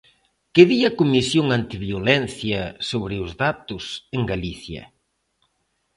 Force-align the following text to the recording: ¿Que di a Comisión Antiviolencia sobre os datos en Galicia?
¿Que 0.53 0.63
di 0.69 0.79
a 0.89 0.95
Comisión 1.01 1.45
Antiviolencia 1.59 2.61
sobre 2.89 3.15
os 3.25 3.31
datos 3.43 3.83
en 4.15 4.21
Galicia? 4.31 4.83